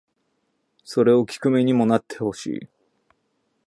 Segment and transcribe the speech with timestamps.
[0.83, 2.67] それを聴く身にもなってほしい